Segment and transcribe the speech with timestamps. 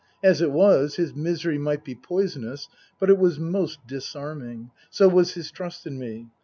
[0.23, 2.67] As it was, his misery might be poisonous,
[2.97, 4.71] but it was most disarming.
[4.89, 6.25] So was his trust in me.